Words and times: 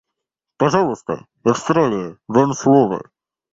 Пожалуйста, 0.57 1.27
Австралия, 1.43 2.17
вам 2.27 2.53
слово. 2.55 3.03